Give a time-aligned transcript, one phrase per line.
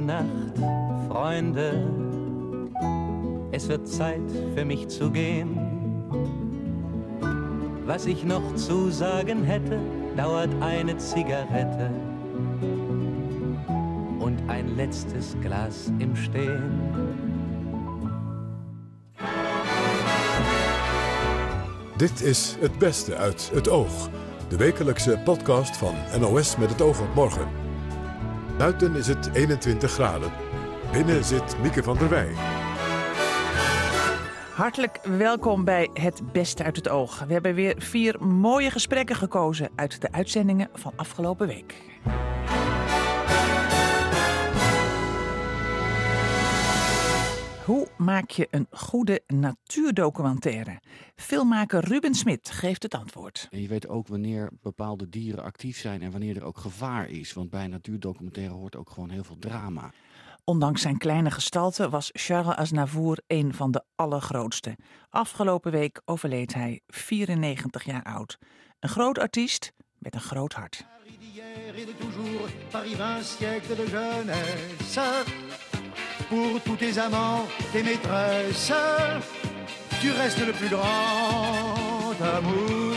[0.00, 1.86] Gute Nacht, Freunde.
[3.52, 5.58] Es wird Zeit für mich zu gehen.
[7.84, 9.78] Was ich noch zu sagen hätte,
[10.16, 11.90] dauert eine Zigarette
[14.20, 16.80] und ein letztes Glas im Stehen.
[21.98, 24.08] Dit is Het Beste uit het Oog.
[24.48, 27.59] De wekelijkse podcast van NOS met het oog op morgen.
[28.60, 30.32] Buiten is het 21 graden.
[30.92, 32.32] Binnen zit Mieke van der Wij.
[34.54, 37.24] Hartelijk welkom bij Het Beste uit het Oog.
[37.26, 41.74] We hebben weer vier mooie gesprekken gekozen uit de uitzendingen van afgelopen week.
[47.64, 50.80] Hoe maak je een goede natuurdocumentaire?
[51.16, 53.48] Filmmaker Ruben Smit geeft het antwoord.
[53.50, 57.32] En je weet ook wanneer bepaalde dieren actief zijn en wanneer er ook gevaar is.
[57.32, 59.92] Want bij een natuurdocumentaire hoort ook gewoon heel veel drama.
[60.44, 64.76] Ondanks zijn kleine gestalte was Charles Aznavour een van de allergrootste.
[65.08, 68.38] Afgelopen week overleed hij 94 jaar oud.
[68.78, 70.86] Een groot artiest met een groot hart.
[76.30, 78.72] Pour tous tes amants, tes maîtresses,
[80.00, 82.89] tu restes le plus grand amour.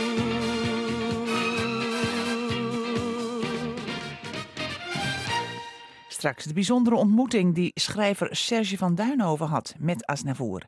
[6.23, 10.61] Straks de bijzondere ontmoeting die schrijver Serge van Duinhoven had met Aznavour.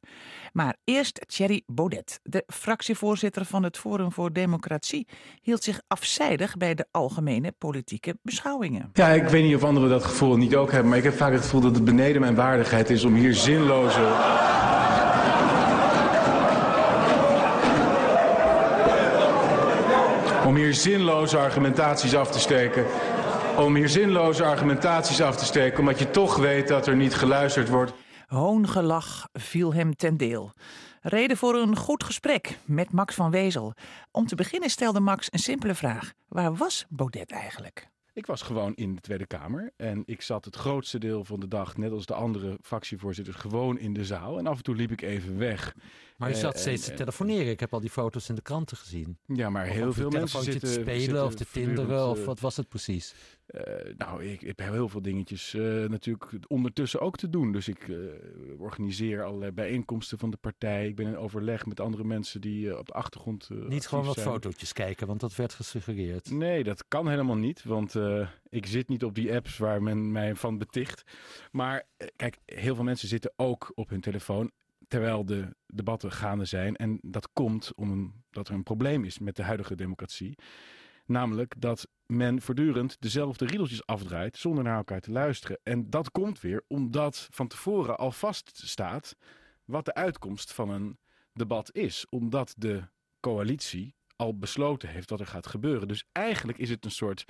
[0.54, 5.08] Maar eerst Thierry Baudet, de fractievoorzitter van het Forum voor Democratie,
[5.42, 8.90] hield zich afzijdig bij de algemene politieke beschouwingen.
[8.94, 11.32] Ja, ik weet niet of anderen dat gevoel niet ook hebben, maar ik heb vaak
[11.32, 14.44] het gevoel dat het beneden mijn waardigheid is om hier zinloze.
[20.46, 22.86] om hier zinloze argumentaties af te steken
[23.58, 27.70] om hier zinloze argumentaties af te steken, omdat je toch weet dat er niet geluisterd
[27.70, 27.94] wordt.
[28.28, 30.52] Hoongelach viel hem ten deel.
[31.02, 33.74] Reden voor een goed gesprek met Max van Wezel.
[34.12, 37.88] Om te beginnen stelde Max een simpele vraag: waar was Baudet eigenlijk?
[38.14, 41.48] Ik was gewoon in de Tweede Kamer en ik zat het grootste deel van de
[41.48, 44.38] dag, net als de andere fractievoorzitters, gewoon in de zaal.
[44.38, 45.76] En af en toe liep ik even weg.
[46.16, 47.52] Maar je zat steeds te telefoneren.
[47.52, 49.18] Ik heb al die foto's in de kranten gezien.
[49.26, 50.74] Ja, maar heel veel mensen zitten...
[50.74, 53.16] te spelen of te tinderen of wat was het precies?
[53.98, 55.54] Nou, ik, ik, heb heel veel dingetjes
[55.88, 57.52] natuurlijk ondertussen ook te doen.
[57.52, 57.92] Dus ik
[58.58, 60.88] organiseer allerlei bijeenkomsten van de partij.
[60.88, 63.50] Ik ben in overleg met andere mensen die op de achtergrond.
[63.50, 66.32] niet gewoon wat fotootjes kijken, want dat werd gesuggereerd.
[66.32, 67.64] Nee, dat kan helemaal niet.
[67.64, 67.96] Want
[68.50, 71.04] ik zit niet op die apps waar men mij van beticht.
[71.52, 71.84] Maar
[72.16, 74.52] kijk, heel veel mensen zitten ook op hun telefoon
[74.88, 76.76] terwijl de debatten gaande zijn.
[76.76, 80.38] En dat komt omdat er een probleem is met de huidige democratie.
[81.06, 85.60] Namelijk dat men voortdurend dezelfde riedeltjes afdraait zonder naar elkaar te luisteren.
[85.64, 89.16] En dat komt weer omdat van tevoren al vaststaat
[89.66, 90.98] wat de uitkomst van een
[91.34, 92.06] debat is.
[92.10, 92.84] Omdat de
[93.20, 95.88] coalitie al besloten heeft wat er gaat gebeuren.
[95.88, 97.26] Dus eigenlijk is het een soort,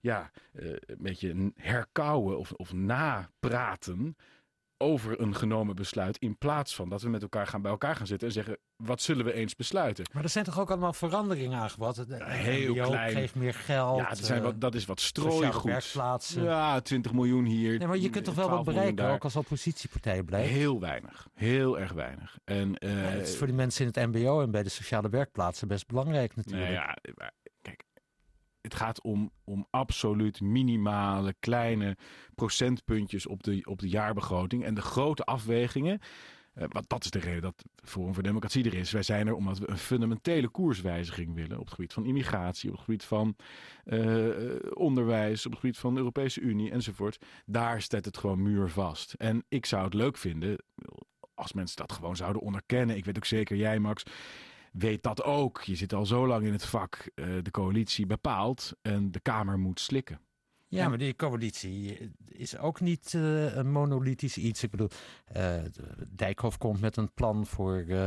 [0.00, 4.16] ja, eh, een beetje herkauwen of, of napraten
[4.80, 6.18] over een genomen besluit.
[6.18, 9.02] In plaats van dat we met elkaar gaan bij elkaar gaan zitten en zeggen: wat
[9.02, 10.04] zullen we eens besluiten?
[10.12, 12.04] Maar er zijn toch ook allemaal veranderingen aangebracht?
[12.08, 13.12] Heel MBO klein.
[13.12, 13.98] geeft meer geld.
[13.98, 15.70] Ja, zijn eh, wat, dat is wat strooigoed.
[15.70, 16.42] werkplaatsen.
[16.42, 17.78] Ja, 20 miljoen hier.
[17.78, 20.50] Nee, maar je kunt toch wel wat bereiken, ook als oppositiepartij blijft?
[20.50, 21.28] Heel weinig.
[21.34, 22.38] Heel erg weinig.
[22.44, 25.08] En, uh, ja, het is voor die mensen in het MBO en bij de sociale
[25.08, 26.72] werkplaatsen best belangrijk natuurlijk.
[26.72, 26.96] Nou ja,
[28.60, 31.96] het gaat om, om absoluut minimale kleine
[32.34, 34.64] procentpuntjes op de, op de jaarbegroting.
[34.64, 36.00] En de grote afwegingen.
[36.54, 38.90] Uh, want dat is de reden dat Forum voor Democratie er is.
[38.90, 41.58] Wij zijn er omdat we een fundamentele koerswijziging willen.
[41.58, 43.36] Op het gebied van immigratie, op het gebied van
[43.84, 47.24] uh, onderwijs, op het gebied van de Europese Unie enzovoort.
[47.46, 49.12] Daar staat het gewoon muurvast.
[49.12, 50.56] En ik zou het leuk vinden
[51.34, 52.96] als mensen dat gewoon zouden onderkennen.
[52.96, 54.02] Ik weet ook zeker, jij Max,
[54.70, 55.60] weet dat ook.
[55.60, 57.10] Je zit al zo lang in het vak.
[57.14, 60.20] Uh, de coalitie bepaalt en de Kamer moet slikken.
[60.70, 64.62] Ja, maar die coalitie is ook niet uh, een monolithisch iets.
[64.62, 64.88] Ik bedoel,
[65.36, 65.54] uh,
[66.08, 68.06] Dijkhoff komt met een plan voor, uh,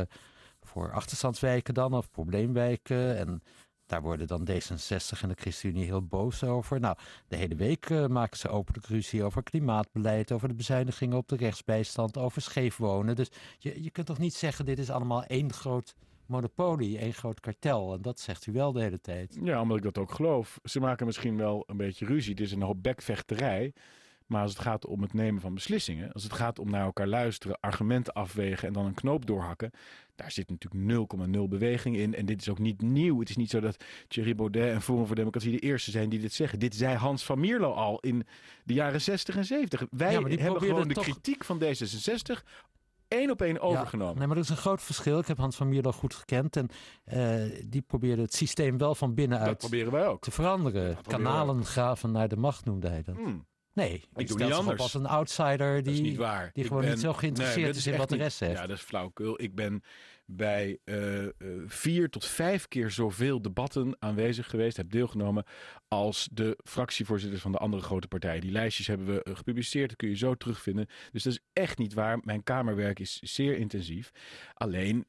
[0.60, 3.16] voor achterstandswijken dan, of probleemwijken.
[3.18, 3.42] En
[3.86, 6.80] daar worden dan D66 en de ChristenUnie heel boos over.
[6.80, 6.96] Nou,
[7.28, 12.16] de hele week maken ze openlijk ruzie over klimaatbeleid, over de bezuinigingen op de rechtsbijstand,
[12.16, 13.16] over scheef wonen.
[13.16, 13.28] Dus
[13.58, 15.94] je, je kunt toch niet zeggen, dit is allemaal één groot
[16.26, 17.92] monopolie, één groot kartel.
[17.94, 19.38] En dat zegt u wel de hele tijd.
[19.42, 20.58] Ja, omdat ik dat ook geloof.
[20.62, 22.30] Ze maken misschien wel een beetje ruzie.
[22.30, 23.72] Het is een hoop bekvechterij.
[24.26, 27.06] Maar als het gaat om het nemen van beslissingen, als het gaat om naar elkaar
[27.06, 29.70] luisteren, argumenten afwegen en dan een knoop doorhakken,
[30.14, 32.14] daar zit natuurlijk 0,0 beweging in.
[32.14, 33.18] En dit is ook niet nieuw.
[33.20, 36.20] Het is niet zo dat Thierry Baudet en Forum voor Democratie de eerste zijn die
[36.20, 36.58] dit zeggen.
[36.58, 38.26] Dit zei Hans van Mierlo al in
[38.64, 39.86] de jaren 60 en 70.
[39.90, 42.42] Wij Ja, hebben gewoon de toch- kritiek van D66
[43.14, 44.12] één op één overgenomen.
[44.12, 45.18] Ja, nee, maar dat is een groot verschil.
[45.18, 46.56] Ik heb Hans van Mierlo goed gekend.
[46.56, 46.68] En
[47.04, 50.22] eh, die probeerde het systeem wel van dat binnenuit proberen wij ook.
[50.22, 50.96] te veranderen.
[51.06, 53.14] Kanalen graven naar de macht noemde hij dat.
[53.16, 54.80] Hmm, Nee, doe ik niet zich op anders.
[54.80, 56.50] als een outsider dat die, niet waar.
[56.52, 58.52] die gewoon ben- niet zo geïnteresseerd Nee, dat is in wat de niet- rest zegt.
[58.58, 59.42] Ja, dat is flauwekul.
[59.42, 59.82] Ik ben
[60.26, 61.32] bij eh, eh,
[61.66, 65.44] vier tot vijf keer zoveel debatten aanwezig geweest, heb deelgenomen,
[65.88, 68.40] als de fractievoorzitters van de andere grote partijen.
[68.40, 70.86] Die lijstjes hebben we eh, gepubliceerd, dat kun je zo terugvinden.
[71.12, 72.18] Dus dat is echt niet waar.
[72.22, 74.10] Mijn kamerwerk is zeer intensief.
[74.54, 75.06] Alleen,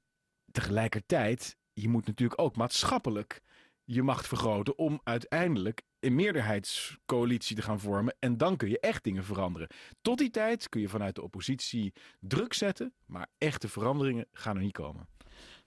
[0.52, 3.42] tegelijkertijd, je moet natuurlijk ook maatschappelijk
[3.86, 8.16] je macht vergroten om uiteindelijk een meerderheidscoalitie te gaan vormen.
[8.20, 9.68] En dan kun je echt dingen veranderen.
[10.02, 14.62] Tot die tijd kun je vanuit de oppositie druk zetten, maar echte veranderingen gaan er
[14.62, 15.08] niet komen.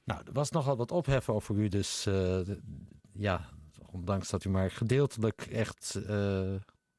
[0.05, 1.69] Nou, er was nogal wat ophef over u.
[1.69, 2.41] Dus eh,
[3.13, 3.49] ja,
[3.87, 5.95] ondanks dat u maar gedeeltelijk echt...
[5.95, 6.09] eh,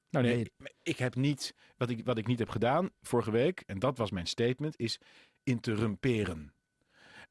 [0.09, 0.39] Nou nee, Nee.
[0.39, 3.97] ik, ik heb niet, wat ik, wat ik niet heb gedaan vorige week, en dat
[3.97, 5.00] was mijn statement, is
[5.44, 6.53] interrumperen.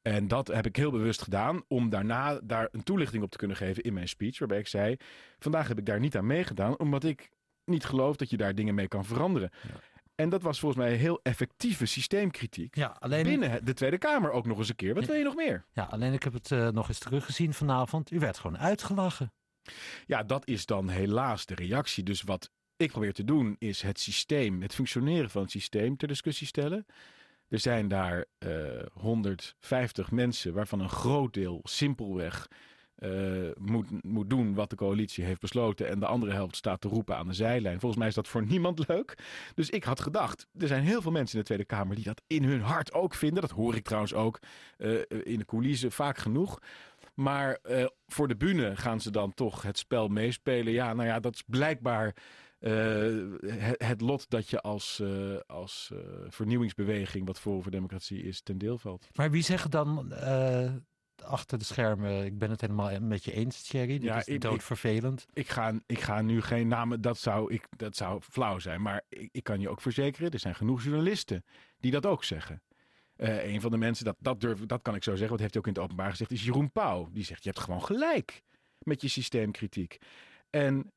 [0.02, 3.56] En dat heb ik heel bewust gedaan om daarna daar een toelichting op te kunnen
[3.56, 4.38] geven in mijn speech.
[4.38, 4.96] Waarbij ik zei,
[5.38, 7.30] vandaag heb ik daar niet aan meegedaan, omdat ik
[7.64, 9.50] niet geloof dat je daar dingen mee kan veranderen.
[10.14, 12.76] En dat was volgens mij heel effectieve systeemkritiek.
[12.76, 14.94] ja, alleen, Binnen de Tweede Kamer ook nog eens een keer.
[14.94, 15.08] Wat Ja.
[15.08, 15.64] wil je nog meer?
[15.72, 18.10] ja, alleen ik heb het eh, nog eens teruggezien vanavond.
[18.10, 19.32] U werd gewoon uitgelachen.
[20.06, 22.02] Ja, dat is dan helaas de reactie.
[22.04, 26.08] Dus wat ik probeer te doen is het systeem, het functioneren van het systeem ter
[26.08, 26.86] discussie stellen.
[27.48, 28.50] Er zijn daar eh
[28.92, 32.48] 150 mensen, waarvan een groot deel simpelweg
[32.98, 33.10] eh,
[33.58, 35.88] moet, moet doen wat de coalitie heeft besloten.
[35.88, 37.80] En de andere helft staat te roepen aan de zijlijn.
[37.80, 39.18] Volgens mij is dat voor niemand leuk.
[39.54, 42.22] Dus ik had gedacht, er zijn heel veel mensen in de Tweede Kamer die dat
[42.26, 43.40] in hun hart ook vinden.
[43.40, 44.38] Dat hoor ik trouwens ook
[44.76, 46.58] eh, in de coulissen vaak genoeg.
[47.14, 50.72] Maar eh, voor de bühne gaan ze dan toch het spel meespelen.
[50.72, 52.12] Ja, nou ja, dat is blijkbaar eh,
[52.58, 58.40] het, het lot dat je als, eh, als eh, vernieuwingsbeweging, wat Forum voor Democratie is,
[58.42, 59.08] ten deel valt.
[59.14, 60.72] Maar wie zegt dan eh,
[61.24, 62.24] achter de schermen...
[62.24, 63.92] Ik ben het helemaal met je eens, Thierry.
[63.92, 65.26] Dit Ja, is ik- doodvervelend.
[65.32, 68.82] Ik ga, ik ga nu geen namen, dat zou, ik, dat zou flauw zijn.
[68.82, 71.44] Maar ik, ik kan je ook verzekeren, er zijn genoeg journalisten
[71.78, 72.62] die dat ook zeggen.
[73.16, 75.52] Eh, een van de mensen, dat, dat, durf, dat kan ik zo zeggen, wat heeft
[75.52, 77.08] hij ook in het openbaar gezegd, is Jeroen Pauw.
[77.12, 78.42] Die zegt, je hebt gewoon gelijk
[78.78, 79.98] met je systeemkritiek.
[80.50, 80.92] En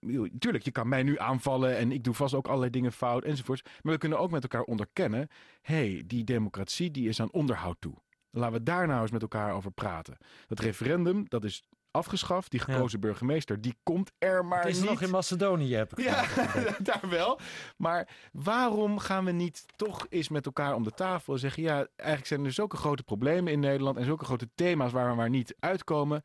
[0.00, 3.62] natuurlijk, je kan mij nu aanvallen en ik doe vast ook allerlei dingen fout enzovoorts.
[3.82, 5.28] Maar we kunnen ook met elkaar onderkennen,
[5.62, 7.94] hé, hey, die democratie die is aan onderhoud toe.
[8.30, 10.16] Laten we daar nou eens met elkaar over praten.
[10.46, 11.62] Dat referendum, dat is
[11.96, 12.50] afgeschaft.
[12.50, 14.90] Die gekozen burgemeester, die komt er maar Het is niet.
[14.90, 16.24] nog in Macedonië, heb ik Ja,
[16.78, 17.40] daar wel.
[17.76, 21.62] Maar waarom gaan we niet toch eens met elkaar om de tafel en zeggen...
[21.62, 23.96] ja, eigenlijk zijn er zulke grote problemen in Nederland...
[23.96, 26.24] en zulke grote thema's waar we maar niet uitkomen.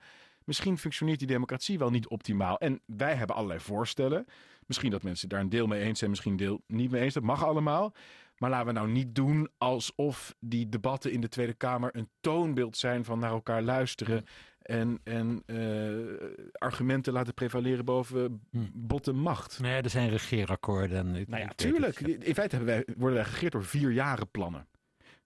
[0.52, 2.58] Misschien functioneert die democratie wel niet optimaal.
[2.60, 4.26] En wij hebben allerlei voorstellen.
[4.66, 7.14] Misschien dat mensen daar een deel mee eens zijn, misschien een deel niet mee eens.
[7.14, 7.94] Dat mag allemaal.
[8.38, 11.90] Maar laten we nou niet doen alsof die debatten in de Tweede Kamer...
[11.96, 14.24] een toonbeeld zijn van naar elkaar luisteren...
[14.62, 18.58] En, en eh, argumenten laten prevaleren boven Hm.
[18.74, 19.60] botte macht.
[19.60, 20.98] Nee, er zijn regeerakkoorden.
[21.08, 22.00] En ik- Nou ja, tuurlijk.
[22.00, 22.24] het.
[22.24, 24.68] In feite wij, worden wij geregeerd door vier jaren plannen.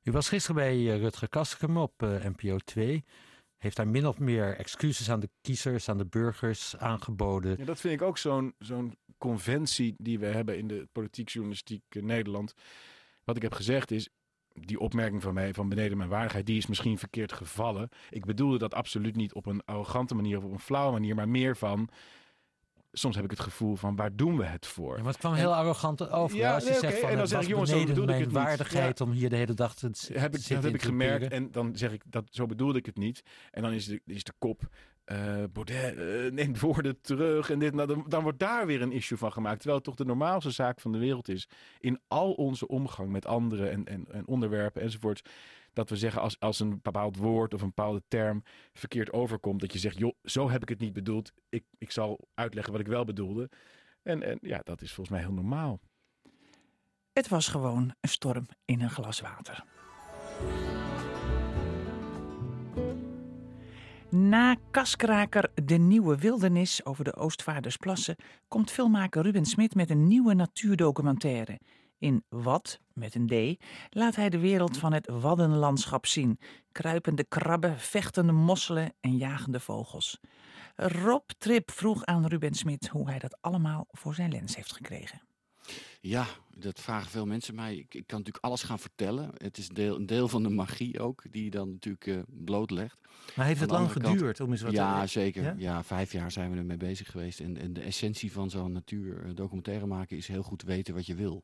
[0.04, 3.04] U was gisteren bij eh, Rutger Kastrikum op eh, NPO 2.
[3.58, 7.56] Heeft daar min of meer excuses aan de kiezers, aan de burgers aangeboden.
[7.58, 11.84] Ja, dat vind ik ook zo'n zo'n conventie die we hebben in de politiek journalistiek
[11.90, 12.54] in Nederland.
[13.24, 14.10] Wat ik heb gezegd is,
[14.54, 17.90] die opmerking van mij van beneden mijn waardigheid, die is misschien verkeerd gevallen.
[18.10, 21.30] Ik bedoelde dat absoluut niet op een arrogante manier of op een flauwe manier, maar
[21.30, 21.90] meer van...
[22.98, 24.96] Soms heb ik het gevoel van, waar doen we het voor?
[24.96, 26.38] Ja, maar het kwam heel arrogant over.
[26.38, 27.88] Ja, als je nee, zegt van En dan het zeg ik, jongens, zo ik
[28.20, 31.32] het waardigheid om hier de hele dag te heb ik, zitten dat heb ik gemerkt
[31.32, 33.22] en dan zeg ik dat zo bedoelde ik het niet.
[33.52, 34.70] En dan is de, is de kop
[35.06, 37.74] eh Baudet eh, neemt woorden terug en dit.
[37.74, 39.56] Nou, dan, dan wordt daar weer een issue van gemaakt.
[39.56, 41.50] Terwijl het toch de normaalste zaak van de wereld is
[41.80, 45.30] in al onze omgang met anderen en, en, en onderwerpen enzovoort.
[45.76, 49.60] Dat we zeggen als, als een bepaald woord of een bepaalde term verkeerd overkomt.
[49.60, 51.32] Dat je zegt, joh, zo heb ik het niet bedoeld.
[51.50, 53.50] Ik, ik zal uitleggen wat ik wel bedoelde.
[54.04, 55.80] En, en ja, dat is volgens mij heel normaal.
[57.14, 59.64] Het was gewoon een storm in een glas water.
[64.10, 68.16] Na Kaskraker De Nieuwe Wildernis over de Oostvaardersplassen
[68.48, 71.60] komt filmmaker Ruben Smit met een nieuwe natuurdocumentaire.
[71.98, 76.40] In Wat, met een D, laat hij de wereld van het waddenlandschap zien.
[76.72, 80.20] Kruipende krabben, vechtende mosselen en jagende vogels.
[80.76, 85.22] Rob Trip vroeg aan Ruben Smit hoe hij dat allemaal voor zijn lens heeft gekregen.
[86.02, 86.26] Ja,
[86.58, 87.76] dat vragen veel mensen mij.
[87.76, 89.32] Ik, ik kan natuurlijk alles gaan vertellen.
[89.38, 92.98] Het is deel, een deel van de magie ook, die je dan natuurlijk uh, blootlegt.
[93.36, 95.08] Maar heeft het lang kant- geduurd om eens wat Ja, te...
[95.08, 95.44] zeker.
[95.44, 95.56] Ja?
[95.58, 95.84] Ja?
[95.84, 97.40] vijf jaar zijn we ermee bezig geweest.
[97.40, 101.44] En, en de essentie van zo'n natuurdocumentaire maken is heel goed weten wat je wil.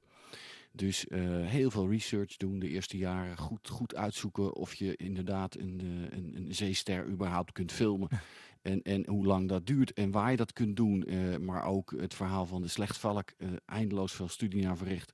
[0.74, 3.38] Dus eh, heel veel research doen de eerste jaren.
[3.38, 8.10] Goed, goed uitzoeken of je inderdaad een, eh, een, een zeester überhaupt kunt filmen.
[8.62, 11.04] En, en hoe lang dat duurt en waar je dat kunt doen.
[11.04, 13.30] eh, maar ook het verhaal van de slechtvalk.
[13.38, 15.12] eh eindeloos veel studie naar verricht.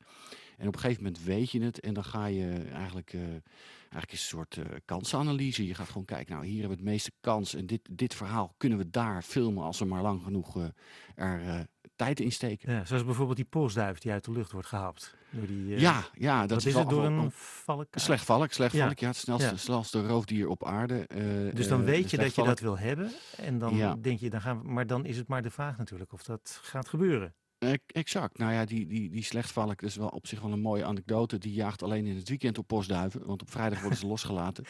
[0.58, 1.80] En op een gegeven moment weet je het.
[1.80, 3.14] En dan ga je eigenlijk...
[3.14, 3.22] eh,
[3.90, 5.68] Eigenlijk een soort kansenanalyse.
[5.68, 7.56] Je gaat gewoon kijken, nou hier hebben we het meeste kans.
[7.56, 10.72] En dit, dit verhaal kunnen we daar filmen als we maar lang genoeg
[11.16, 12.74] er tijd in steken.
[12.74, 15.16] Ja, zoals bijvoorbeeld die polsduif die uit de lucht wordt gehaald.
[15.30, 17.88] Door die, eh, Ja, ja, dat is, is het door een wel- valk?
[17.92, 18.86] Slecht valk, slecht Ja.
[18.86, 19.00] valk.
[19.00, 19.56] Ja, het snelste, Ja.
[19.58, 21.06] snelste roofdier op aarde.
[21.08, 23.12] eh, Dus dan eh, weet je dat je dat wil hebben.
[23.38, 23.96] En dan Ja.
[24.02, 26.60] denk je, dan gaan we, maar dan is het maar de vraag natuurlijk of dat
[26.64, 27.36] gaat gebeuren.
[27.88, 28.38] Exact.
[28.38, 31.38] Nou ja, die, die, die slechtvalk, dat is wel op zich wel een mooie anekdote.
[31.38, 34.64] Die jaagt alleen in het weekend op postduiven, want op vrijdag worden ze losgelaten.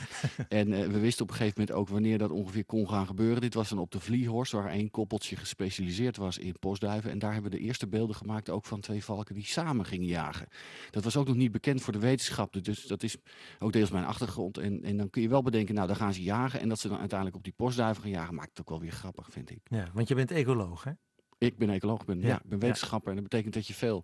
[0.50, 3.41] En eh, we wisten op een gegeven moment ook wanneer dat ongeveer kon gaan gebeuren.
[3.41, 7.12] Dit was dan op de Vliehorst, waar één koppeltje gespecialiseerd was in postduiven.
[7.12, 10.08] En daar hebben we de eerste beelden gemaakt ook van twee valken die samen gingen
[10.08, 10.48] jagen.
[10.91, 13.17] Dat was ook nog niet bekend voor de wetenschap, dus dat is
[13.60, 14.58] ook deels mijn achtergrond.
[14.58, 16.60] En, en dan kun je wel bedenken, nou dan gaan ze jagen.
[16.60, 18.91] En dat ze dan uiteindelijk op die postduiven gaan jagen, maakt het ook wel weer
[18.91, 19.60] grappig, vind ik.
[19.63, 20.91] Ja, want je bent ecoloog, hè?
[21.38, 22.65] Ik ben ecoloog, ik ben, Ja, ja, ik ben ja.
[22.65, 23.10] wetenschapper.
[23.10, 24.03] En dat betekent dat je veel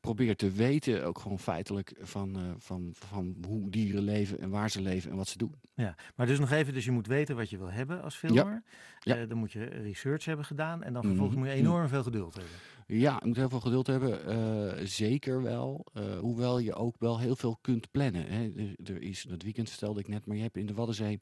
[0.00, 4.70] probeert te weten, ook gewoon feitelijk, van, eh, van, van hoe dieren leven en waar
[4.70, 5.54] ze leven en wat ze doen.
[5.74, 8.62] Ja, maar dus nog even, dus je moet weten wat je wil hebben als filmer.
[9.00, 9.16] Ja.
[9.16, 11.44] Eh, dan moet je research hebben gedaan en dan vervolgens Mhm.
[11.46, 12.52] moet je enorm veel geduld hebben.
[12.86, 15.86] Ja, je moet heel veel geduld hebben, eh, zeker wel.
[16.20, 18.26] hoewel je ook wel heel veel kunt plannen.
[18.26, 18.42] Hè.
[18.56, 21.20] Er, er is, dat weekend vertelde ik net, maar je hebt in de Waddenzee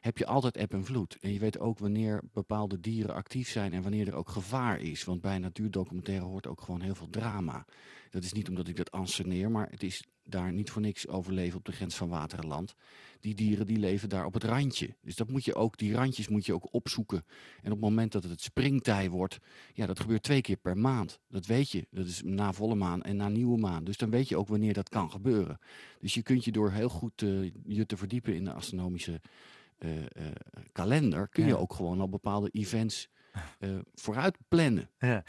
[0.00, 1.16] heb je altijd eb en vloed.
[1.20, 5.04] En je weet ook wanneer bepaalde dieren actief zijn en wanneer er ook gevaar is.
[5.04, 7.64] Want bij natuurdocumentaire hoort ook gewoon heel veel drama.
[8.10, 11.58] Dat is niet omdat ik dat anseneer, maar het is daar niet voor niks overleven
[11.58, 12.74] op de grens van water en land.
[13.20, 14.94] Die dieren die leven daar op het randje.
[15.02, 17.24] Dus dat moet je ook, die randjes moet je ook opzoeken.
[17.56, 19.38] En op het moment dat het springtij wordt,
[19.74, 21.20] ja, dat gebeurt twee keer per maand.
[21.28, 21.86] Dat weet je.
[21.90, 23.84] Dat is na volle maan en na nieuwe maan.
[23.84, 25.58] Dus dan weet je ook wanneer dat kan gebeuren.
[26.00, 29.20] Dus je kunt je door heel goed eh, je te verdiepen in de astronomische
[30.72, 31.56] kalender, kun je Ja.
[31.56, 33.08] ook gewoon al bepaalde events
[33.58, 34.90] eh, vooruit plannen.
[34.98, 35.24] Ja.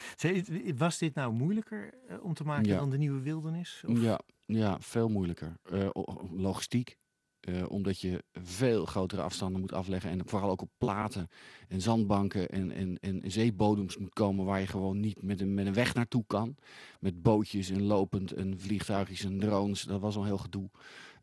[0.75, 2.77] Was dit nou moeilijker eh, om te maken Ja.
[2.77, 3.83] dan de nieuwe wildernis?
[3.87, 5.57] Of- Ja, ja, veel moeilijker.
[5.63, 5.89] Eh,
[6.31, 6.97] logistiek.
[7.39, 10.09] eh, omdat je veel grotere afstanden moet afleggen.
[10.11, 11.27] En vooral ook op platen
[11.67, 15.65] en zandbanken en, en, en zeebodems moet komen waar je gewoon niet met een, met
[15.65, 16.55] een weg naartoe kan.
[16.99, 19.81] Met bootjes en lopend en vliegtuigjes en drones.
[19.83, 20.69] Dat was al heel gedoe.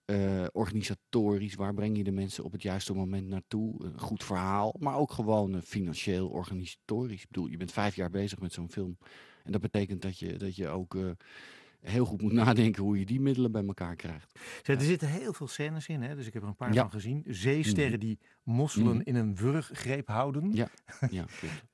[0.07, 3.85] Eh, organisatorisch, waar breng je de mensen op het juiste moment naartoe?
[3.85, 7.23] Een goed verhaal, maar ook gewoon financieel, organisatorisch.
[7.23, 8.99] Ik bedoel, je bent vijf jaar bezig met zo'n film.
[9.45, 11.11] En dat betekent dat je, dat je ook eh,
[11.81, 14.39] heel goed moet nadenken hoe je die middelen bij elkaar krijgt.
[14.63, 16.15] Zeg, er zitten heel veel scènes in, hè?
[16.17, 16.81] dus ik heb er een paar Ja.
[16.83, 17.23] van gezien.
[17.29, 19.03] Zeesterren die mosselen Mhm.
[19.09, 20.53] in een wurggreep houden.
[20.53, 20.69] Ja,
[21.11, 21.25] ja.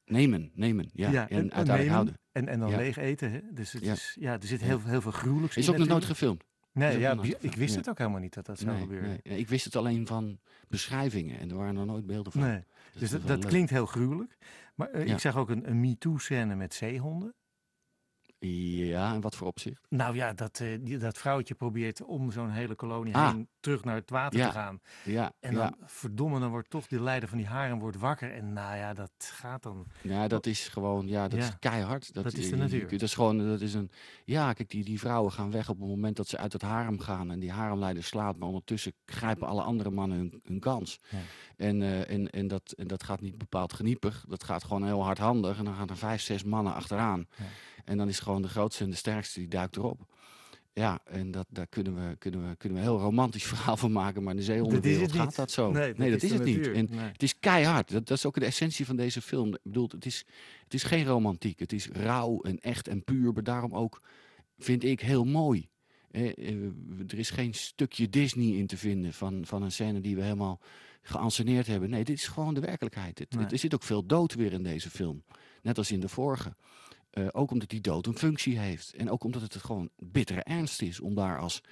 [0.04, 0.88] Nemen, nemen.
[0.92, 1.92] Ja, Ja, en, uiteindelijk nemen.
[1.92, 2.14] houden.
[2.32, 3.30] En, en dan leeg eten.
[3.30, 3.40] Hè?
[3.52, 3.92] Dus het Ja.
[3.92, 6.44] is, ja, er zit heel, heel veel gruwelijks Is in ook nog nooit gefilmd.
[6.72, 9.20] Nee, ja, ik wist het ook helemaal niet dat dat zou Nee, gebeuren.
[9.22, 9.38] nee.
[9.38, 10.38] Ik wist het alleen van
[10.68, 12.40] beschrijvingen en er waren nog nooit beelden van.
[12.40, 12.64] Nee.
[12.92, 14.36] Dus is dat, klinkt heel gruwelijk.
[14.74, 15.12] Maar eh, Ja.
[15.12, 17.34] ik zag ook een, een MeToo-scène met zeehonden.
[18.46, 19.87] Ja, en wat voor opzicht?
[19.88, 23.30] Nou ja, dat, eh, die, dat vrouwtje probeert om zo'n hele kolonie Ah.
[23.30, 24.46] heen terug naar het water Ja.
[24.46, 24.80] te gaan.
[25.04, 25.58] Ja, En ja.
[25.58, 28.32] dan, verdomme, dan wordt toch de leider van die harem wordt wakker.
[28.32, 29.87] En nou ja, dat gaat dan.
[30.02, 31.46] Ja, dat is gewoon, ja, dat Ja.
[31.46, 32.14] is keihard.
[32.14, 32.88] Dat is de je- je- natuur.
[32.88, 33.90] Dat is gewoon, dat is een,
[34.25, 36.99] ja, kijk, die, die vrouwen gaan weg op het moment dat ze uit het harem
[37.00, 40.99] gaan en die haremleider slaat, maar ondertussen grijpen alle andere mannen hun, hun kans.
[41.11, 41.18] Ja.
[41.56, 45.04] En, eh, en, en, dat, en dat gaat niet bepaald geniepig, dat gaat gewoon heel
[45.04, 47.26] hardhandig en dan gaan er vijf, zes mannen achteraan.
[47.84, 50.06] En dan is gewoon de grootste en de sterkste die duikt erop.
[50.74, 53.92] Ja, en dat, daar kunnen we, kunnen, we, kunnen we een heel romantisch verhaal van
[53.92, 55.70] maken, maar in de Dat zeehondenwereld gaat dat zo.
[55.70, 56.66] Nee, Nee, dat, is, het niet.
[56.66, 56.98] En Nee.
[56.98, 57.90] het is keihard.
[57.90, 59.54] Dat, dat is ook de essentie van deze film.
[59.54, 60.24] Ik bedoel, het is,
[60.64, 61.58] het is geen romantiek.
[61.58, 63.32] Het is rauw en echt en puur.
[63.32, 64.02] Maar daarom ook,
[64.58, 65.68] vind ik, heel mooi.
[66.10, 66.54] Eh,
[67.08, 70.60] er is geen stukje Disney in te vinden van, van een scène die we helemaal
[71.02, 71.90] geanceneerd hebben.
[71.90, 73.18] Nee, dit is gewoon de werkelijkheid.
[73.18, 73.46] Het, Nee.
[73.46, 75.22] Er zit ook veel dood weer in deze film.
[75.62, 76.54] Net als in de vorige.
[77.12, 78.95] Eh, ook omdat die dood een functie heeft.
[78.95, 81.62] En ook omdat het gewoon bittere ernst is om daar als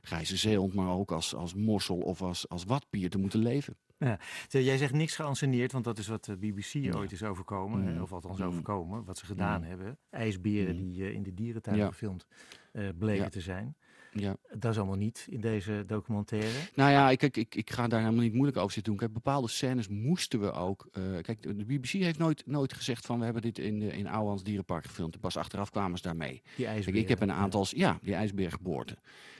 [0.00, 3.76] grijze zeehond, maar ook als, als mossel of als, als watpier te moeten leven.
[3.98, 4.18] Zeg,
[4.64, 6.94] Jij zegt niks geanceneerd, want dat is wat de BBC Ja.
[6.94, 7.80] ooit is overkomen.
[7.80, 7.86] Mm.
[7.86, 8.46] hè, Of althans Mm.
[8.46, 9.66] overkomen, wat ze gedaan Mm.
[9.66, 9.98] hebben.
[10.10, 10.80] IJsberen Mm.
[10.92, 11.86] die eh, in de dierentuin Ja.
[11.86, 12.26] gefilmd
[12.72, 13.28] eh, bleken Ja.
[13.28, 13.76] te zijn.
[14.18, 14.36] Ja.
[14.58, 16.48] Dat is allemaal niet in deze documentaire.
[16.74, 19.00] Nou ja, ik, ik, ik, ik ga daar helemaal niet moeilijk over zitten doen.
[19.00, 20.88] Kijk, bepaalde scènes moesten we ook.
[20.92, 24.06] eh, kijk, de BBC heeft nooit, nooit gezegd van we hebben dit in, de- in
[24.06, 25.20] Ouwans Dierenpark gefilmd.
[25.20, 26.30] Pas achteraf kwamen ze daarmee.
[26.56, 27.00] Die Kijk, ijsberen.
[27.00, 28.96] ik heb een aantal, ja, die ijsbeergeboorte.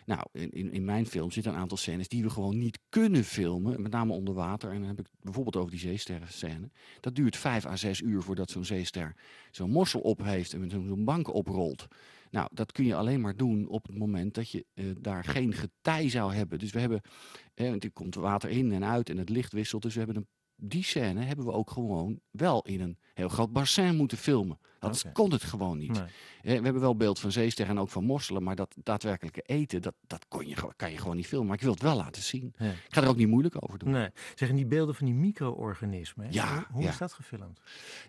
[0.06, 3.24] Nou, in, in, in mijn film zitten een aantal scènes die we gewoon niet kunnen
[3.24, 3.82] filmen.
[3.82, 4.70] Met name onder water.
[4.70, 6.70] En dan heb ik bijvoorbeeld over die zeesterren scène.
[7.00, 9.14] Dat duurt vijf à zes uur voordat zo'n zeester
[9.50, 11.86] zo'n mossel op heeft en met zo'n zo'n bank oprolt.
[12.30, 15.52] Nou, dat kun je alleen maar doen op het moment dat je eh, daar geen
[15.52, 16.58] getij zou hebben.
[16.58, 17.00] Dus we hebben,
[17.54, 19.82] want er komt water in en uit en het licht wisselt.
[19.82, 23.52] Dus we hebben een, die scène hebben we ook gewoon wel in een heel groot
[23.52, 24.58] bassin moeten filmen.
[24.78, 25.12] Anders Oké.
[25.12, 25.92] kon het gewoon niet.
[25.92, 26.58] Nee.
[26.58, 29.94] We hebben wel beeld van zeesterren en ook van mosselen, maar dat daadwerkelijke eten, dat,
[30.06, 31.46] dat kon je, kan je gewoon niet filmen.
[31.46, 32.54] Maar ik wil het wel laten zien.
[32.58, 32.70] Ja.
[32.70, 33.90] Ik ga er ook niet moeilijk over doen.
[33.90, 34.10] Nee.
[34.34, 36.32] Zeggen die beelden van die micro-organismen.
[36.32, 36.88] Ja, Hoe, hoe ja.
[36.88, 37.60] is dat gefilmd?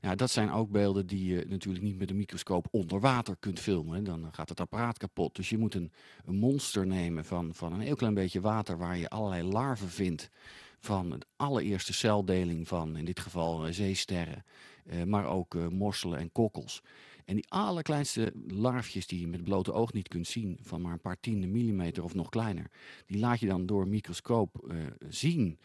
[0.01, 3.59] Ja, dat zijn ook beelden die je natuurlijk niet met een microscoop onder water kunt
[3.59, 4.03] filmen.
[4.03, 5.35] Dan gaat het apparaat kapot.
[5.35, 5.91] Dus je moet een,
[6.25, 10.29] een monster nemen van, van een heel klein beetje water waar je allerlei larven vindt.
[10.79, 14.45] Van de allereerste celdeling van in dit geval eh, zeesterren,
[14.85, 16.83] eh, maar ook eh, mosselen en kokkels.
[17.25, 20.99] En die allerkleinste larfjes die je met blote oog niet kunt zien, van maar een
[20.99, 22.69] paar tiende millimeter of nog kleiner,
[23.05, 24.73] die laat je dan door een microscoop
[25.09, 25.59] zien.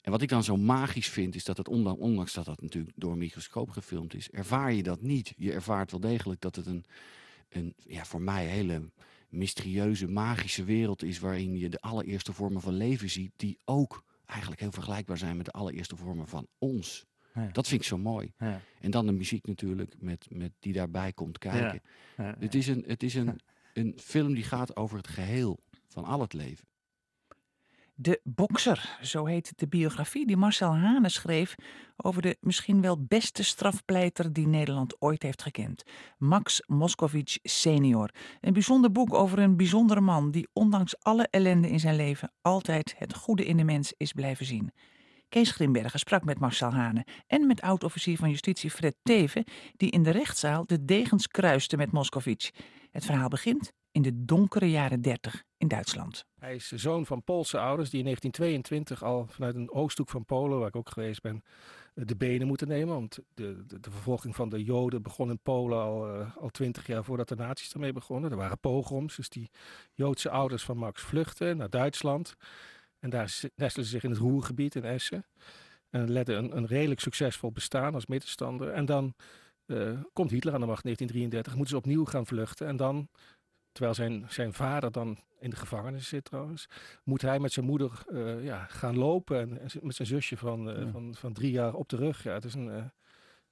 [0.00, 2.94] En wat ik dan zo magisch vind, is dat het ondanks, ondanks dat dat natuurlijk
[2.96, 5.34] door een microscoop gefilmd is, ervaar je dat niet.
[5.36, 6.84] Je ervaart wel degelijk dat het een,
[7.48, 8.90] een ja, voor mij hele
[9.28, 14.60] mysterieuze, magische wereld is, waarin je de allereerste vormen van leven ziet, die ook eigenlijk
[14.60, 17.06] heel vergelijkbaar zijn met de allereerste vormen van ons.
[17.34, 17.48] Ja.
[17.52, 18.32] Dat vind ik zo mooi.
[18.38, 18.60] Ja.
[18.80, 21.82] En dan de muziek natuurlijk, met, met die daarbij komt kijken.
[22.16, 23.40] Ja, Het is, een, het is een,
[23.74, 26.66] een film die gaat over het geheel van al het leven.
[27.96, 31.54] De Bokser, zo heet de biografie die Marcel Hane schreef
[31.96, 35.82] over de misschien wel beste strafpleiter die Nederland ooit heeft gekend.
[36.18, 38.10] Max Moscovic senior.
[38.40, 42.94] Een bijzonder boek over een bijzondere man die ondanks alle ellende in zijn leven altijd
[42.98, 44.72] het goede in de mens is blijven zien.
[45.28, 49.44] Kees Grimbergen sprak met Marcel Hane en met oud-officier van justitie Fred Teven,
[49.76, 52.50] die in de rechtszaal de degens kruiste met Moscovic.
[52.90, 56.26] Het verhaal begint in de donkere jaren 30 in Duitsland.
[56.38, 60.24] Hij is de zoon van Poolse ouders die in 1922 al vanuit een oosthoek van
[60.24, 61.42] Polen, waar ik ook geweest ben,
[61.94, 62.94] eh, de benen moeten nemen.
[62.94, 67.04] Want de, de, vervolging van de Joden begon in Polen al, eh, al twintig jaar
[67.04, 68.30] voordat de nazi's ermee begonnen.
[68.30, 69.50] Er waren pogroms, dus die
[69.92, 72.34] Joodse ouders van Max vluchten naar Duitsland.
[72.98, 75.26] En daar nestelen ze zich in het Roergebied in Essen.
[75.90, 78.70] En leidden een, een redelijk succesvol bestaan als middenstander.
[78.70, 79.14] En dan
[79.66, 82.66] eh, komt Hitler aan de macht in 1933, moeten ze opnieuw gaan vluchten.
[82.66, 83.08] En dan
[83.74, 86.68] Terwijl zijn, zijn vader dan in de gevangenis zit trouwens,
[87.04, 89.40] moet hij met zijn moeder eh, ja, gaan lopen.
[89.40, 90.90] En, en met zijn zusje van, eh, Ja.
[90.90, 92.22] van, van drie jaar op de rug.
[92.22, 92.84] Ja, het is een, eh,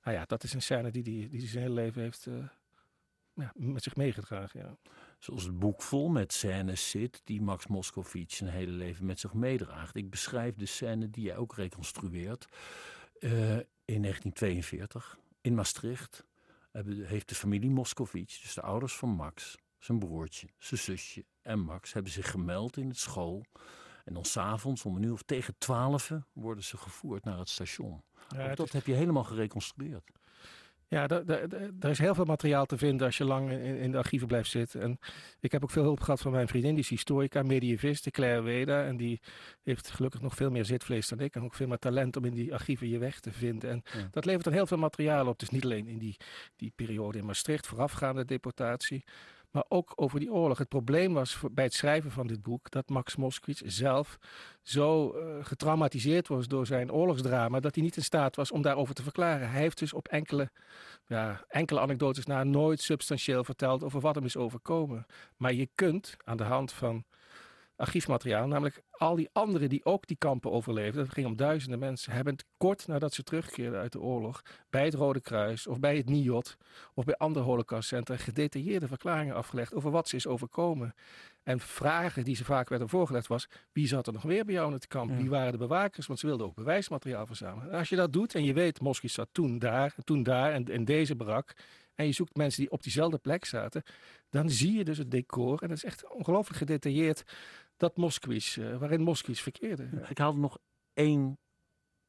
[0.03, 2.29] nou ja, dat is een scène die hij die, die zijn hele leven heeft
[3.35, 4.61] ja, met zich meegedragen.
[4.61, 4.77] Ja.
[5.19, 9.35] Zoals het boek vol met scènes zit die Max Moscovic zijn hele leven met zich
[9.35, 9.97] meedraagt.
[9.97, 12.47] Ik beschrijf de scène die jij ook reconstrueert.
[13.85, 16.27] In 1942 in Maastricht
[17.03, 21.93] heeft de familie Moscovic, dus de ouders van Max, zijn broertje, zijn zusje en Max,
[21.93, 23.45] hebben zich gemeld in het school.
[24.05, 28.03] En dan s'avonds om een uur of tegen twaalf worden ze gevoerd naar het station.
[28.29, 30.11] Ja, Ook het dat is- heb je helemaal gereconstrueerd.
[30.89, 34.27] Ja, daar is heel veel materiaal te vinden als je lang in, in de archieven
[34.29, 34.81] blijft zitten.
[34.81, 34.99] En
[35.41, 38.85] ik heb ook veel hulp gehad van mijn vriendin, die is historica, medieviste, Claire Weda.
[38.85, 39.21] En die
[39.63, 41.35] heeft gelukkig nog veel meer zitvlees dan ik.
[41.35, 43.71] En ook veel meer talent om in die archieven je weg te vinden.
[43.71, 44.09] En Ja.
[44.11, 45.39] dat levert dan heel veel materiaal op.
[45.39, 46.17] Dus niet alleen in die,
[46.57, 49.05] die periode in Maastricht, voorafgaande deportatie.
[49.53, 50.59] Maar ook over die oorlog.
[50.59, 54.19] Het probleem was bij het schrijven van dit boek dat Max Moskowitz zelf
[54.63, 58.95] zo eh, getraumatiseerd was door zijn oorlogsdrama dat hij niet in staat was om daarover
[58.95, 59.51] te verklaren.
[59.51, 60.51] Hij heeft dus op enkele,
[61.07, 65.07] ja, enkele anekdotes na nooit substantieel verteld over wat hem is overkomen.
[65.37, 67.05] Maar je kunt aan de hand van
[67.83, 72.13] archiefmateriaal, namelijk al die anderen die ook die kampen overleefden, het ging om duizenden mensen,
[72.13, 75.97] hebben het kort nadat ze terugkeerden uit de oorlog bij het Rode Kruis of bij
[75.97, 76.57] het NIOD
[76.95, 80.95] of bij andere holocaustcentra gedetailleerde verklaringen afgelegd over wat ze is overkomen.
[81.43, 84.67] En vragen die ze vaak werden voorgelegd was, wie zat er nog weer bij jou
[84.67, 85.11] in het kamp?
[85.11, 85.17] Ja.
[85.17, 86.07] Wie waren de bewakers?
[86.07, 87.73] Want ze wilden ook bewijsmateriaal verzamelen.
[87.73, 90.53] En als je dat doet en je weet, Moskowitz zat toen daar, en toen daar
[90.53, 91.55] en in deze barak.
[91.95, 93.83] En je zoekt mensen die op diezelfde plek zaten.
[94.31, 95.63] Dan zie je dus het decor.
[95.63, 97.25] En dat is echt ongelooflijk gedetailleerd.
[97.83, 99.89] Dat Moskowitz, eh, waarin Moskowitz verkeerde.
[100.09, 100.59] Ik haal er nog
[100.95, 101.39] één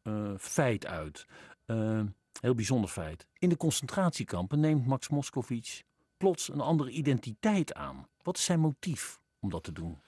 [0.01, 1.25] eh, feit uit.
[1.65, 2.01] Eh,
[2.39, 3.27] heel bijzonder feit.
[3.37, 5.83] In de concentratiekampen neemt Max Moscovic
[6.17, 8.07] plots een andere identiteit aan.
[8.21, 10.01] Wat is zijn motief om dat te doen?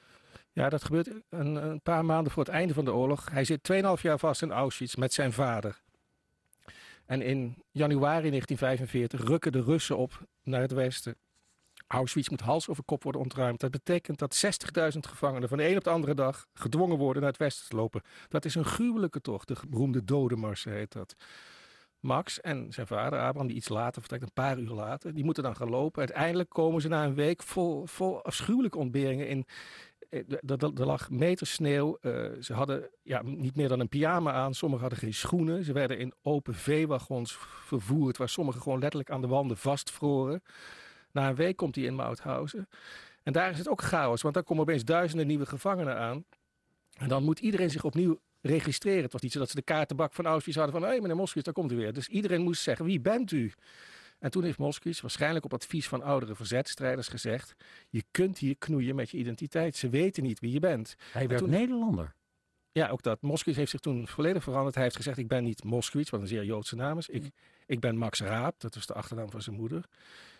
[0.51, 3.29] Ja, dat gebeurt een, een paar maanden voor het einde van de oorlog.
[3.31, 5.81] Hij zit 2,5 jaar vast in Auschwitz met zijn vader.
[7.05, 11.15] En in januari 1945 rukken de Russen op naar het westen.
[11.87, 13.59] Auschwitz moet hals over kop worden ontruimd.
[13.59, 14.45] Dat betekent dat
[14.93, 17.75] 60.000 gevangenen van de een op de andere dag gedwongen worden naar het westen te
[17.75, 18.01] lopen.
[18.29, 19.47] Dat is een gruwelijke tocht.
[19.47, 21.15] De beroemde dodenmars heet dat.
[21.99, 25.43] Max en zijn vader Abraham, die iets later vertrekt, een paar uur later, die moeten
[25.43, 25.99] dan gaan lopen.
[25.99, 29.45] Uiteindelijk komen ze na een week vol, vol afschuwelijke ontberingen in.
[30.09, 31.97] eh, Er, lag meters sneeuw.
[32.01, 34.53] eh, ze hadden ja, niet meer dan een pyjama aan.
[34.53, 35.63] Sommigen hadden geen schoenen.
[35.63, 40.41] Ze werden in open veewagons vervoerd, waar sommigen gewoon letterlijk aan de wanden vastvroren.
[41.15, 42.67] Na een week komt hij in Mauthausen.
[43.23, 46.25] En daar is het ook chaos, want daar komen opeens duizenden nieuwe gevangenen aan.
[46.97, 49.03] En dan moet iedereen zich opnieuw registreren.
[49.03, 50.83] Het was niet zo dat ze de kaartenbak van Auschwitz hadden van...
[50.83, 51.93] hé, hey, meneer Moskowitz, daar komt u weer.
[51.93, 53.51] Dus iedereen moest zeggen, wie bent u?
[54.19, 57.55] En toen heeft Moskowitz, waarschijnlijk op advies van oudere verzetstrijders, gezegd...
[57.89, 59.75] je kunt hier knoeien met je identiteit.
[59.75, 60.95] Ze weten niet wie je bent.
[61.11, 62.13] Hij werd toen- Nederlander.
[62.71, 63.21] Ja, ook dat.
[63.21, 64.75] Moskowitz heeft zich toen volledig veranderd.
[64.75, 67.09] Hij heeft gezegd, ik ben niet Moskowitz, wat een zeer Joodse naam is.
[67.09, 67.31] Ik,
[67.65, 69.85] ik ben Max Raab, dat was de achternaam van zijn moeder.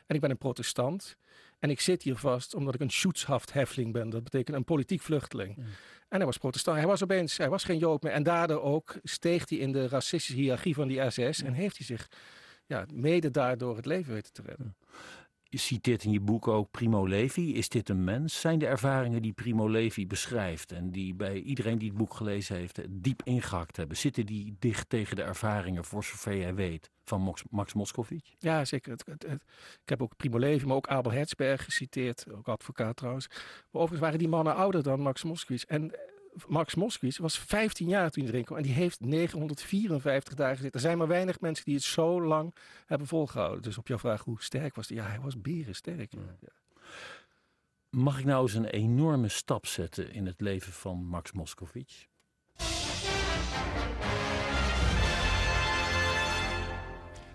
[0.06, 1.18] En ik ben een protestant.
[1.60, 4.10] En ik zit hier vast omdat ik een Schutzhafthefling ben.
[4.10, 5.58] Dat betekent een politiek vluchteling.
[6.08, 6.78] En hij was protestant.
[6.78, 8.12] Hij was opeens, hij was geen Jood meer.
[8.12, 11.42] En daardoor ook steeg hij in de racistische hiërarchie van die SS.
[11.44, 12.10] En heeft hij zich
[12.66, 14.76] ja, mede daardoor het leven weten te redden.
[15.58, 17.54] Citeert in je boek ook Primo Levi.
[17.56, 18.40] Is dit een mens?
[18.40, 22.56] Zijn de ervaringen die Primo Levi beschrijft en die bij iedereen die het boek gelezen
[22.56, 27.22] heeft diep ingehakt hebben, zitten die dicht tegen de ervaringen, voor zover jij weet, van
[27.22, 27.74] Max, Max?
[28.40, 28.94] Ja, zeker.
[28.94, 32.26] Ik heb ook Primo Levi, maar ook Abel Herzberg geciteerd.
[32.32, 33.28] Ook advocaat trouwens.
[33.28, 35.64] Maar overigens waren die mannen ouder dan Max Moskowitz.
[35.64, 35.92] En
[36.48, 38.58] Max Moskowitz was 15 jaar toen hij erin kwam.
[38.58, 40.76] En die heeft 954 dagen gezeten.
[40.76, 43.62] Er zijn maar weinig mensen die het zo lang hebben volgehouden.
[43.62, 44.98] Dus op jouw vraag hoe sterk was hij?
[44.98, 46.12] Ja, hij was berensterk.
[47.90, 52.08] Mag ik nou eens een enorme stap zetten in het leven van Max Moscovici?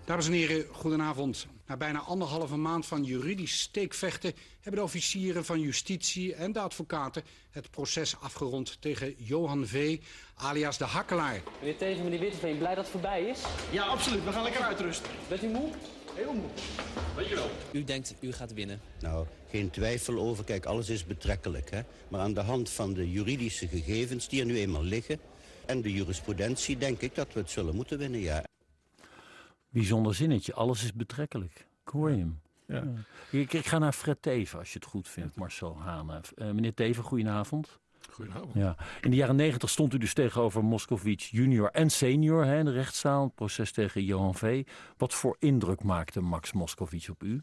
[0.04, 1.46] Dames en heren, goedenavond.
[1.66, 7.22] Na bijna anderhalve maand van juridisch steekvechten hebben de officieren van justitie en de advocaten
[7.50, 9.98] het proces afgerond tegen Johan V.
[10.34, 11.42] alias de Hakkelaar.
[11.58, 13.42] Meneer Tegen, meneer Witteveen, blij dat het voorbij is?
[13.70, 14.24] Ja, absoluut.
[14.24, 15.10] We gaan lekker uitrusten.
[15.28, 15.70] Bent u moe?
[16.14, 16.50] Heel moe.
[17.16, 17.50] Weet je wel.
[17.72, 18.80] U denkt, u gaat winnen.
[19.00, 20.44] Nou, geen twijfel over.
[20.44, 21.70] Kijk, alles is betrekkelijk.
[21.70, 21.80] Hè?
[22.08, 25.20] Maar aan de hand van de juridische gegevens die er nu eenmaal liggen...
[25.66, 28.44] en de jurisprudentie denk ik dat we het zullen moeten winnen, ja.
[29.70, 31.66] Bijzonder zinnetje, alles is betrekkelijk.
[31.84, 32.40] Ik hoor je hem.
[32.66, 32.84] Ja.
[33.30, 36.20] Ik, ik ga naar Fred Teven, als je het goed vindt, Marcel Hane.
[36.36, 37.78] Eh, meneer Teven, goedenavond.
[38.10, 38.54] Goedenavond.
[38.54, 38.76] Ja.
[39.00, 42.72] In de jaren negentig stond u dus tegenover Moscovici junior en senior hè, in de
[42.72, 43.24] rechtszaal.
[43.24, 44.66] Het proces tegen Johan V.
[44.96, 47.42] Wat voor indruk maakte Max Moscovici op u?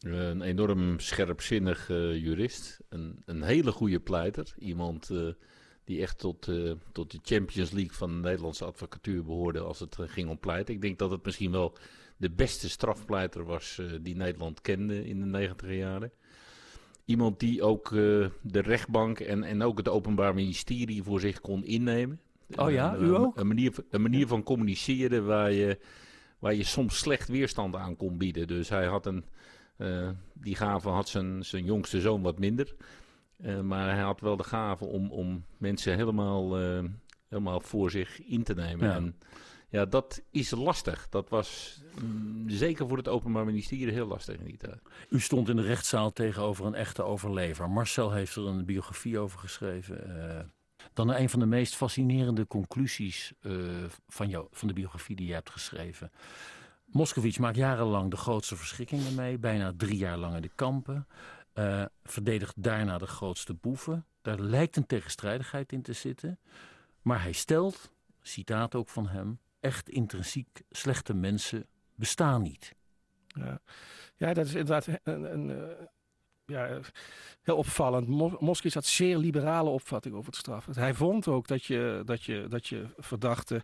[0.00, 2.80] Een enorm scherpzinnig eh, jurist.
[2.88, 4.54] Een, een hele goede pleiter.
[4.58, 5.28] Iemand eh,
[5.90, 9.98] die echt tot, eh, tot de Champions League van de Nederlandse advocatuur behoorde als het
[9.98, 10.74] eh, ging om pleiten.
[10.74, 11.72] Ik denk dat het misschien wel
[12.16, 16.10] de beste strafpleiter was eh, die Nederland kende in de negentiger jaren.
[17.04, 22.20] Iemand die ook de rechtbank en, en ook het Openbaar Ministerie voor zich kon innemen.
[22.56, 23.36] Oh ja, u een- ook?
[23.38, 25.78] Een manier, een manier van communiceren waar je,
[26.38, 28.46] waar je soms slecht weerstand aan kon bieden.
[28.46, 29.24] Dus hij had een,
[30.32, 32.74] die gave had zijn, zijn jongste zoon wat minder.
[33.42, 36.84] Eh, maar hij had wel de gave om, om mensen helemaal, eh,
[37.28, 38.88] helemaal voor zich in te nemen.
[38.88, 38.94] Ja.
[38.94, 39.16] En
[39.68, 41.08] ja, dat is lastig.
[41.08, 44.82] Dat was mm, zeker voor het Openbaar Ministerie heel lastig in die tijd.
[45.08, 47.70] U stond in de rechtszaal tegenover een echte overlever.
[47.70, 50.28] Marcel heeft er een biografie over geschreven.
[50.36, 50.44] eh.
[50.92, 53.32] dan een van de meest fascinerende conclusies
[54.08, 56.10] van, jou, van de biografie die je hebt geschreven.
[56.92, 59.38] Moscovici maakt jarenlang de grootste verschrikkingen mee.
[59.38, 61.06] Bijna drie jaar lang in de kampen.
[61.52, 64.06] Eh, verdedigt daarna de grootste boeven.
[64.22, 66.38] Daar lijkt een tegenstrijdigheid in te zitten.
[67.02, 67.90] Maar hij stelt,
[68.22, 69.38] citaat ook van hem...
[69.60, 72.74] echt intrinsiek slechte mensen bestaan niet.
[73.26, 73.60] Ja.
[74.16, 75.86] ja, dat is inderdaad een, een, eh,
[76.46, 76.80] ja,
[77.42, 78.08] heel opvallend.
[78.08, 80.74] Mo- Moskowitz had zeer liberale opvatting over het straffen.
[80.74, 83.62] Hij vond ook dat je, dat je, dat je verdachten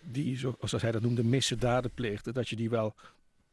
[0.00, 2.94] die, zo- zoals hij dat noemde, misdaden pleegden, dat je die wel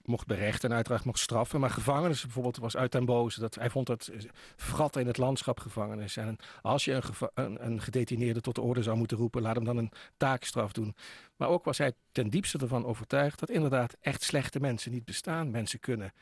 [0.07, 1.59] mocht berechten en uiteraard mocht straffen.
[1.59, 3.39] Maar gevangenis bijvoorbeeld was uit den boze.
[3.39, 4.11] Dat, hij vond dat
[4.55, 6.17] fratten in het landschap gevangenis.
[6.17, 9.65] En als je een, een, een gedetineerde tot de orde zou moeten roepen, laat hem
[9.65, 10.95] dan een taakstraf doen.
[11.35, 15.51] Maar ook was hij ten diepste ervan overtuigd dat inderdaad echt slechte mensen niet bestaan.
[15.51, 16.13] Mensen kunnen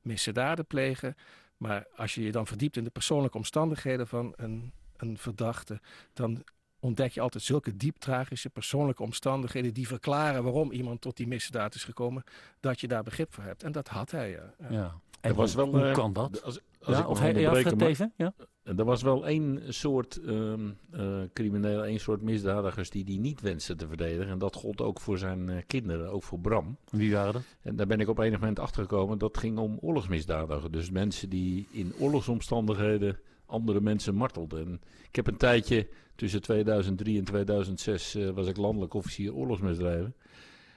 [0.00, 1.16] misdaden plegen.
[1.56, 5.80] Maar als je je dan verdiept in de persoonlijke omstandigheden van een, een verdachte,
[6.12, 6.44] dan
[6.84, 11.74] ontdek je altijd zulke diep tragische persoonlijke omstandigheden die verklaren waarom iemand tot die misdaad
[11.74, 12.24] is gekomen,
[12.60, 13.62] dat je daar begrip voor hebt.
[13.62, 14.30] En dat had hij.
[14.30, 14.54] Ja.
[14.70, 14.94] Ja.
[15.20, 16.42] En Er was hoe, wel, hoe eh, kan dat?
[16.42, 18.12] als- als ja, ik of hij, ja, Teven?
[18.16, 18.34] Ja?
[18.64, 23.74] er was wel één soort ehm eh, crimineel, één soort misdadigers die die niet wenste
[23.74, 24.28] te verdedigen.
[24.32, 26.76] En dat gold ook voor zijn eh, kinderen, ook voor Bram.
[26.90, 27.42] Wie waren dat?
[27.62, 29.18] En daar ben ik op enig moment achter gekomen.
[29.18, 30.64] Dat ging om oorlogsmisdadigers.
[30.70, 33.18] Dus mensen die in oorlogsomstandigheden
[33.54, 34.66] andere mensen martelden.
[34.66, 40.14] En ik heb een tijdje, tussen 2003 en 2006, eh, was ik landelijk officier oorlogsmisdrijven.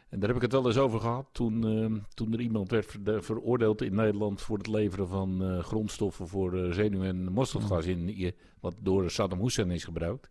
[0.09, 2.85] En daar heb ik het wel eens over gehad toen, ehm, toen er iemand werd
[2.85, 7.85] verde- veroordeeld in Nederland voor het leveren van eh, grondstoffen voor eh, zenuw- en mosterdgas,
[7.85, 10.29] in, I- wat door Saddam Hussein is gebruikt.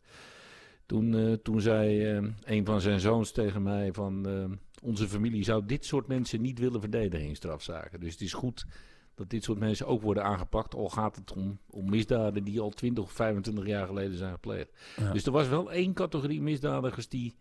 [0.87, 4.44] Toen, eh, toen zei eh, een van zijn zoons tegen mij van eh,
[4.82, 8.00] onze familie zou dit soort mensen niet willen verdedigen in strafzaken.
[8.00, 8.66] Dus het is goed
[9.16, 12.70] dat dit soort mensen ook worden aangepakt, al gaat het om, om misdaden die al
[12.70, 14.68] 20 of 25 jaar geleden zijn gepleegd.
[14.96, 15.12] Ja.
[15.12, 17.35] Dus er was wel één categorie misdadigers die,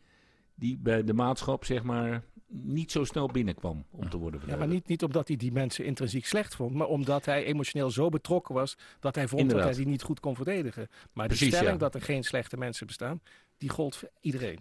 [0.55, 4.57] die bij de maatschap zeg maar niet zo snel binnenkwam om te worden Ja, verdedigd.
[4.59, 8.09] maar niet, niet omdat hij die mensen intrinsiek slecht vond, maar omdat hij emotioneel zo
[8.09, 10.87] betrokken was dat hij vond dat hij die niet goed kon verdedigen.
[11.13, 11.79] Maar Precies, de stelling ja.
[11.83, 13.21] dat er geen slechte mensen bestaan,
[13.57, 14.59] die gold voor iedereen.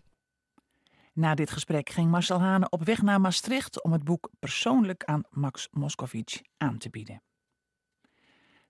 [1.15, 5.23] Na dit gesprek ging Marcel Hane op weg naar Maastricht om het boek persoonlijk aan
[5.31, 7.23] Max Moscovici aan te bieden.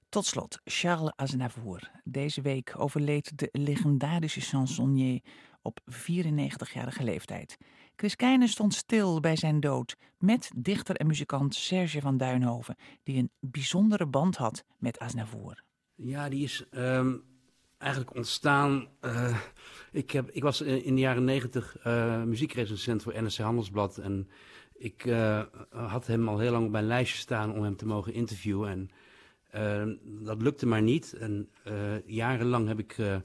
[0.09, 1.90] Tot slot, Charles Aznavour.
[2.02, 5.20] Deze week overleed de legendarische chansonnier
[5.62, 7.57] op 94-jarige leeftijd.
[7.96, 13.18] Chris Keijnen stond stil bij zijn dood met dichter en muzikant Serge van Duinhoven, die
[13.18, 15.62] een bijzondere band had met Aznavour.
[15.94, 17.16] Ja, die is ehm,
[17.84, 18.88] eigenlijk ontstaan.
[19.00, 19.36] eh,
[19.92, 23.98] ik, heb, ik was in in de jaren negentig eh muziekrecensent voor NRC Handelsblad.
[23.98, 24.28] En
[24.76, 28.12] ik eh, had hem al heel lang op mijn lijstje staan om hem te mogen
[28.12, 28.70] interviewen.
[28.70, 28.90] En
[29.50, 29.94] eh,
[30.24, 31.12] dat lukte maar niet.
[31.12, 33.16] En eh, jarenlang heb ik eh,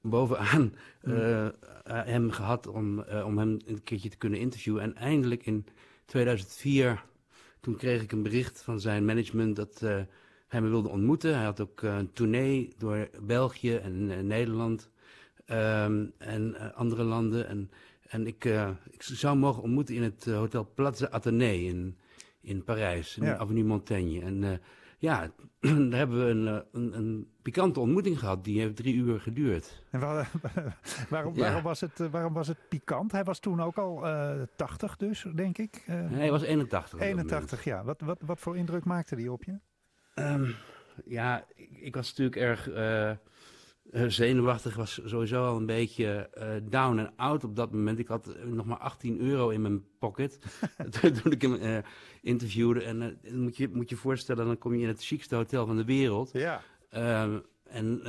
[0.00, 1.52] bovenaan eh, eh,
[1.84, 4.82] hem gehad om, eh, om hem een keertje te kunnen interviewen.
[4.82, 5.66] En eindelijk in
[6.04, 7.04] 2004,
[7.60, 10.00] toen kreeg ik een bericht van zijn management dat eh,
[10.56, 11.34] hij me wilde ontmoeten.
[11.34, 14.90] Hij had ook eh, een tournee door België en eh, Nederland
[15.44, 17.48] ehm, en eh, andere landen.
[17.48, 17.70] En,
[18.08, 18.44] en ik,
[18.90, 21.96] ik zou hem mogen ontmoeten in het Hotel Plaza Athénée in,
[22.40, 23.32] in Parijs, in Ja.
[23.32, 24.20] de Avenue Montaigne.
[24.20, 24.60] En
[24.98, 28.44] ja, daar hebben we een, een, een pikante ontmoeting gehad.
[28.44, 29.82] Die heeft drie uur geduurd.
[29.90, 30.30] En waar-
[31.10, 31.40] waarom, Ja.
[31.40, 33.12] waarom, was het, waarom was het pikant?
[33.12, 35.82] Hij was toen ook al eh 80 dus, denk ik.
[35.86, 37.84] Nee, hij was 81 op dat 81, ja.
[37.84, 39.58] Wat, wat, wat voor indruk maakte hij op je?
[40.16, 40.50] Ehm,
[41.04, 44.76] ja, ik, ik was natuurlijk erg eh, zenuwachtig.
[44.76, 47.98] was sowieso al een beetje eh, down en out op dat moment.
[47.98, 50.38] Ik had nog maar 18 euro in mijn pocket
[51.22, 51.82] toen ik hem
[52.22, 52.82] interviewde.
[52.82, 55.84] En moet je moet je voorstellen, dan kom je in het chicste hotel van de
[55.84, 56.30] wereld.
[56.32, 56.62] Ja.
[56.90, 58.02] Ehm, en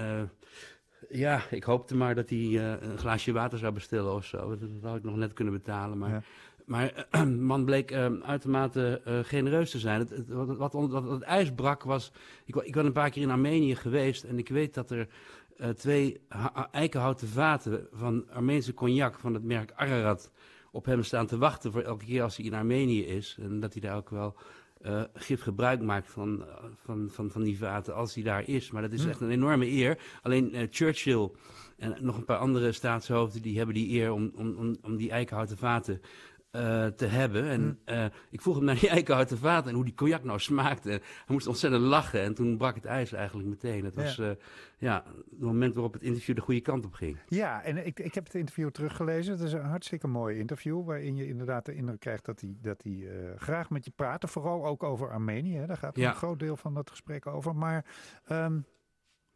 [1.10, 4.50] ja, ik hoopte maar dat hij een glaasje water zou bestellen of zo.
[4.50, 5.98] Dat, dat had ik nog net kunnen betalen.
[5.98, 6.24] Maar,
[6.68, 10.00] maar eh, man bleek eh, uitermate eh, genereus te zijn.
[10.00, 12.12] Het, het- wat, wat, wat, het ijs brak was...
[12.46, 15.08] Ik, ik ben een paar keer in Armenië geweest en ik weet dat er
[15.58, 16.22] eh, twee
[16.72, 20.32] eikenhouten vaten van Armeense cognac van het merk Ararat
[20.72, 23.38] op hem staan te wachten voor elke keer als hij in Armenië is.
[23.42, 24.36] En dat hij daar ook wel
[24.82, 26.44] eh, gif gebruik maakt van,
[26.76, 28.72] van, van, van die vaten als hij daar is.
[28.72, 29.10] Maar dat is Hm.
[29.10, 29.98] echt een enorme eer.
[30.22, 31.30] Alleen Churchill
[31.78, 35.12] en nog een paar andere staatshoofden die hebben die eer om, om, om, om die
[35.12, 36.02] eikenhouten vaten
[36.52, 37.44] eh, te hebben.
[37.50, 40.90] En eh, ik vroeg hem naar die eikenhouten vaten en hoe die cognac nou smaakte.
[40.90, 43.86] Hij moest ontzettend lachen en toen brak het ijs eigenlijk meteen.
[43.86, 44.26] Het was Ja.
[44.26, 44.36] ja.
[44.78, 47.18] ja, het moment waarop het interview de goede kant op ging.
[47.28, 49.34] Ja, en ik, ik heb het interview teruggelezen.
[49.34, 50.86] Het is een hartstikke mooi interview.
[50.86, 54.30] Waarin je inderdaad de indruk krijgt dat hij, dat hij eh, graag met je praat.
[54.30, 55.56] Vooral ook over Armenië.
[55.56, 55.66] Hè.
[55.66, 56.10] Daar gaat Ja.
[56.10, 57.56] een groot deel van dat gesprek over.
[57.56, 57.86] Maar
[58.26, 58.60] ehm,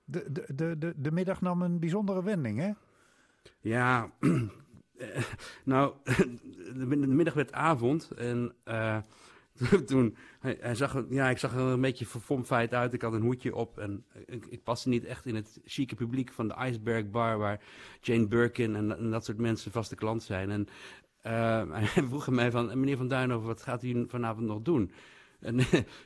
[0.04, 2.72] de, de, de, de, de middag nam een bijzondere wending, hè?
[3.60, 4.12] Ja,
[5.02, 5.24] eh,
[5.64, 5.94] nou,
[6.76, 8.98] de middag werd avond en eh,
[9.86, 12.94] toen, hij, zag, ja, ik zag er een beetje verfomfeit uit.
[12.94, 16.32] Ik had een hoedje op en ik, ik paste niet echt in het chique publiek
[16.32, 17.62] van de Iceberg Bar, waar
[18.02, 20.52] Jane Birkin en, dat soort mensen vaste klant zijn.
[20.52, 20.68] En
[21.22, 24.92] eh, hij vroeg mij van, meneer Van Duinhoven, wat gaat u vanavond nog doen?
[25.40, 25.60] En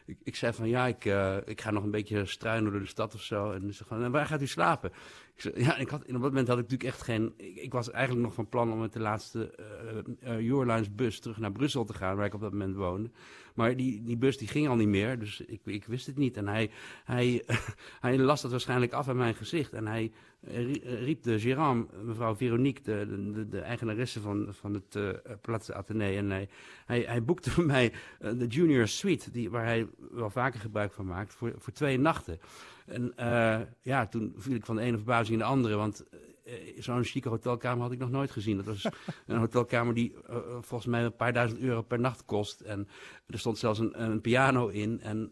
[0.06, 1.06] ik, ik zei van, ja, ik,
[1.46, 3.52] ik ga nog een beetje struinen door de stad of zo.
[3.52, 4.92] En ze van, en waar gaat u slapen?
[5.36, 7.34] Ja, ik had, op dat moment had ik natuurlijk echt geen...
[7.38, 11.38] Ik, was eigenlijk nog van plan om met de laatste eh eh, Eurolines bus terug
[11.38, 13.10] naar Brussel te gaan, waar ik op dat moment woonde.
[13.54, 16.38] Maar die, die bus die ging al niet meer, dus ik, ik wist het niet.
[16.38, 16.70] En hij,
[17.04, 17.44] hij,
[18.00, 19.74] hij las dat waarschijnlijk af aan mijn gezicht.
[19.74, 24.48] En hij eh, rie- eh, riep de gérant, mevrouw Veronique, de, de, de, eigenaresse van,
[24.50, 25.10] van het uh,
[25.42, 25.70] Plaats.
[25.70, 26.48] En hij,
[26.86, 31.06] hij, boekte voor mij eh, de Junior Suite, die, waar hij wel vaker gebruik van
[31.06, 32.40] maakt, voor, voor twee nachten.
[32.86, 36.06] En eh, ja, toen viel ik van de ene verbazing in de andere, want
[36.44, 38.58] eh, zo'n chique hotelkamer had ik nog nooit gezien.
[38.58, 38.88] Dat was
[39.28, 42.62] een hotelkamer die eh, volgens mij een paar duizend euro per nacht kost.
[42.62, 42.88] En
[43.28, 45.02] er stond zelfs een, een piano in.
[45.02, 45.32] En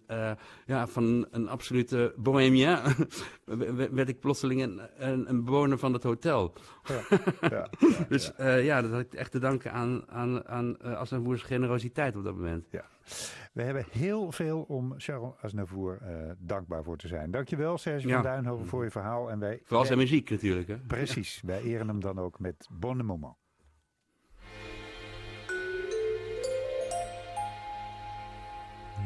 [0.66, 2.78] ja, van een absolute bohemien
[3.92, 6.54] werd ik plotseling een, een, een, bewoner van het hotel.
[7.42, 7.70] Ja, ja,
[8.10, 10.78] dus ja, dat had ik echt te danken aan, aan, aan
[11.40, 12.68] generositeit op dat moment.
[12.72, 12.86] Ja.
[13.54, 17.32] We hebben heel veel om Charles Aznavour uh, dankbaar voor te zijn.
[17.32, 19.30] Dankjewel Serge van Duinhoven voor je verhaal.
[19.32, 20.68] En wij, Vooral zijn muziek natuurlijk.
[20.68, 20.78] Hè?
[20.78, 23.34] Precies, wij eren hem dan ook met Bonne Moment.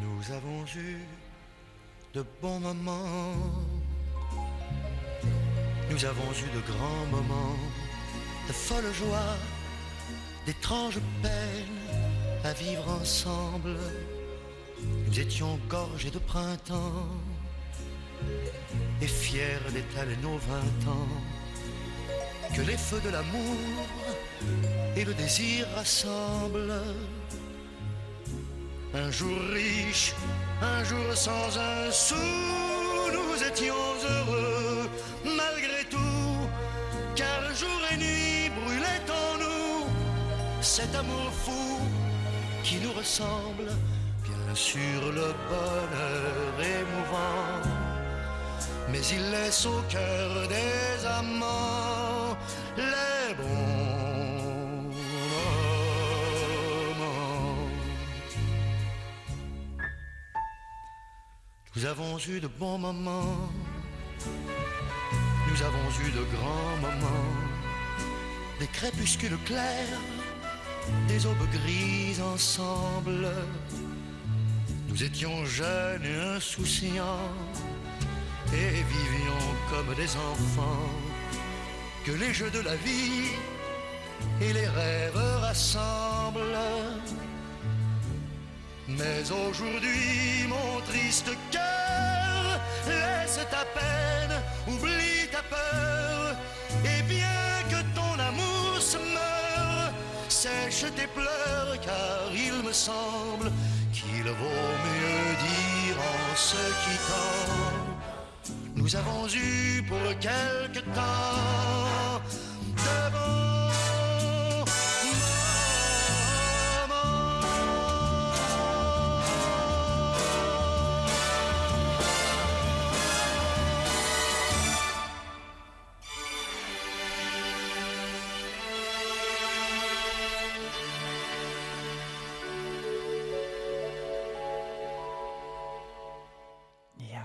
[0.01, 0.97] Nous avons eu
[2.12, 3.86] de bons moments.
[5.89, 7.60] Nous avons eu de grands moments,
[8.47, 9.36] de folle joie,
[10.45, 11.87] d'étranges peines
[12.47, 13.75] à vivre ensemble.
[15.05, 17.07] Nous étions gorgés de printemps
[19.01, 21.15] et fiers d'étaler nos vingt ans.
[22.55, 23.57] Que les feux de l'amour
[24.95, 26.86] et le désir rassemblent.
[28.93, 30.13] Un jour riche,
[30.62, 32.29] un jour sans un sou,
[33.17, 34.89] nous étions heureux
[35.25, 36.38] malgré tout,
[37.15, 39.88] car jour et nuit brûlait en nous
[40.62, 41.81] cet amour fou
[42.67, 43.69] qui nous ressemble,
[44.25, 47.62] bien sûr le bonheur émouvant,
[48.91, 52.36] mais il laisse au cœur des amants
[52.75, 54.82] les bons
[56.97, 57.69] moments.
[61.73, 63.49] Nous avons eu de bons moments,
[65.47, 67.34] nous avons eu de grands moments,
[68.60, 70.01] des crépuscules clairs
[71.08, 73.30] des aubes grises ensemble.
[74.89, 77.32] Nous étions jeunes et insouciants
[78.54, 80.89] et vivions comme des enfants
[82.06, 83.32] que les jeux de la vie
[84.41, 86.63] et les rêves rassemblent.
[88.88, 96.36] Mais aujourd'hui, mon triste cœur laisse ta peine, oublie ta peur,
[100.69, 103.51] sèche tes pleurs, car il me semble
[103.93, 108.53] qu'il vaut mieux dire en se quittant.
[108.75, 112.21] Nous avons eu pour quelque temps
[112.84, 113.46] de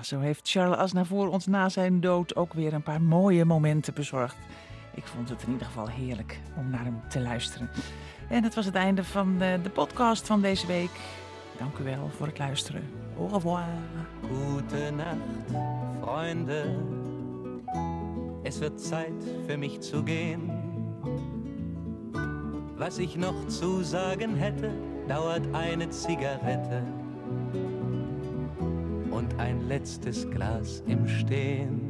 [0.05, 4.37] zo heeft Charles Aznavour ons na zijn dood ook weer een paar mooie momenten bezorgd.
[4.95, 7.71] Ik vond het in ieder geval heerlijk om naar hem te luisteren.
[8.29, 10.91] En dat was het einde van de, de podcast van deze week.
[11.59, 12.83] Dank u wel voor het luisteren.
[13.19, 13.65] Au revoir.
[14.21, 15.61] Gute Nacht,
[16.01, 16.65] Freunde.
[18.43, 20.51] Es wird Zeit für mich zu gehen.
[22.77, 24.71] Was ich noch zu sagen hätte,
[25.07, 26.83] dauert eine Zigarette
[29.13, 31.82] und ein letztes Glas im Stehen.